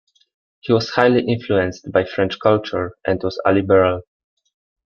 He 0.61 0.73
was 0.73 0.89
highly 0.89 1.27
influenced 1.27 1.91
by 1.91 2.05
French 2.05 2.39
culture 2.39 2.95
and 3.05 3.21
was 3.23 3.39
a 3.45 3.53
liberal. 3.53 4.01